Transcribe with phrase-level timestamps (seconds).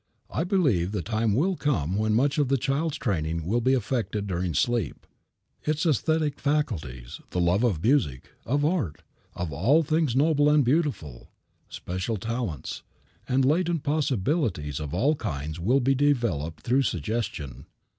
[0.31, 4.25] I believe the time will come when much of the child's training will be effected
[4.25, 5.05] during sleep.
[5.63, 9.03] Its æsthetic faculties, the love of music, of art,
[9.35, 11.29] of all things noble and beautiful,
[11.69, 12.81] special talents,
[13.29, 17.67] and latent possibilities of all kinds will be developed through suggestion.